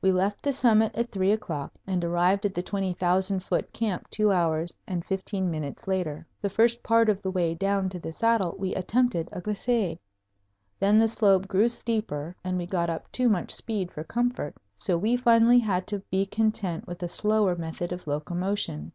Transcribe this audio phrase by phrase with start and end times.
[0.00, 4.30] We left the summit at three o'clock and arrived at the 20,000 foot camp two
[4.30, 6.24] hours and fifteen minutes later.
[6.40, 9.98] The first part of the way down to the saddle we attempted a glissade.
[10.78, 14.96] Then the slope grew steeper and we got up too much speed for comfort, so
[14.96, 18.92] we finally had to be content with a slower method of locomotion.